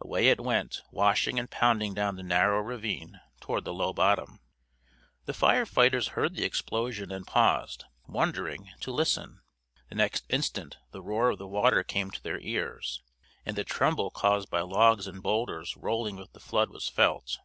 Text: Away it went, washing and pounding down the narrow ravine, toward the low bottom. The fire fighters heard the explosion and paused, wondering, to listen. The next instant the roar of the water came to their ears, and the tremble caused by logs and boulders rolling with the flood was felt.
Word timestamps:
Away 0.00 0.28
it 0.28 0.40
went, 0.40 0.80
washing 0.92 1.38
and 1.38 1.50
pounding 1.50 1.92
down 1.92 2.16
the 2.16 2.22
narrow 2.22 2.60
ravine, 2.62 3.20
toward 3.42 3.66
the 3.66 3.74
low 3.74 3.92
bottom. 3.92 4.40
The 5.26 5.34
fire 5.34 5.66
fighters 5.66 6.08
heard 6.16 6.34
the 6.34 6.42
explosion 6.44 7.12
and 7.12 7.26
paused, 7.26 7.84
wondering, 8.06 8.70
to 8.80 8.90
listen. 8.90 9.42
The 9.90 9.96
next 9.96 10.24
instant 10.30 10.78
the 10.92 11.02
roar 11.02 11.28
of 11.32 11.38
the 11.38 11.46
water 11.46 11.82
came 11.84 12.10
to 12.12 12.22
their 12.22 12.40
ears, 12.40 13.02
and 13.44 13.56
the 13.56 13.62
tremble 13.64 14.10
caused 14.10 14.48
by 14.48 14.62
logs 14.62 15.06
and 15.06 15.22
boulders 15.22 15.76
rolling 15.76 16.16
with 16.16 16.32
the 16.32 16.40
flood 16.40 16.70
was 16.70 16.88
felt. 16.88 17.36